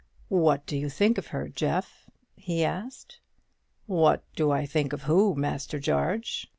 [0.29, 3.19] "What do you think of her, Jeff?" he asked.
[3.85, 6.47] "What do I think to who, Master Jarge?"